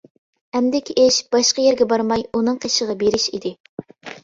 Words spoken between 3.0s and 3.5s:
بېرىش